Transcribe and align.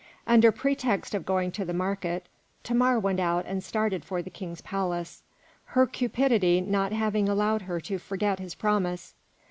Under 0.25 0.51
pretext 0.51 1.13
of 1.13 1.27
going 1.27 1.51
to 1.51 1.63
the 1.63 1.75
market, 1.75 2.25
Thamar 2.63 2.99
went 2.99 3.19
out 3.19 3.45
and 3.45 3.63
started 3.63 4.03
for 4.03 4.23
the 4.23 4.31
King's 4.31 4.61
palace, 4.61 5.21
her 5.77 5.85
cupidity 5.85 6.59
not 6.59 6.91
having 6.91 7.29
allowed 7.29 7.61
her 7.61 7.79
to 7.81 7.99
forget 7.99 8.39
his 8.39 8.55
promise. 8.55 9.13